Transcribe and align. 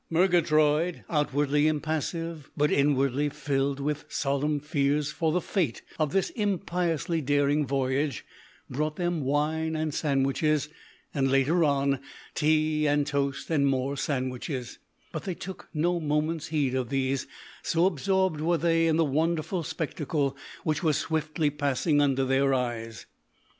Murgatroyd, 0.09 1.03
outwardly 1.11 1.67
impassive, 1.67 2.49
but 2.57 2.71
inwardly 2.71 3.29
filled 3.29 3.79
with 3.79 4.05
solemn 4.09 4.59
fears 4.59 5.11
for 5.11 5.31
the 5.31 5.39
fate 5.39 5.83
of 5.99 6.11
this 6.11 6.31
impiously 6.31 7.21
daring 7.21 7.67
voyage, 7.67 8.25
brought 8.67 8.95
them 8.95 9.21
wine 9.21 9.75
and 9.75 9.93
sandwiches, 9.93 10.69
and 11.13 11.29
later 11.29 11.63
on 11.63 11.99
tea 12.33 12.87
and 12.87 13.05
toast 13.05 13.47
and 13.51 13.67
more 13.67 13.95
sandwiches; 13.95 14.79
but 15.11 15.25
they 15.25 15.35
took 15.35 15.69
no 15.71 15.99
moment's 15.99 16.47
heed 16.47 16.73
of 16.73 16.89
these, 16.89 17.27
so 17.61 17.85
absorbed 17.85 18.41
were 18.41 18.57
they 18.57 18.87
in 18.87 18.95
the 18.97 19.05
wonderful 19.05 19.61
spectacle 19.61 20.35
which 20.63 20.81
was 20.81 20.97
swiftly 20.97 21.51
passing 21.51 22.01
under 22.01 22.25
their 22.25 22.55
eyes. 22.55 23.05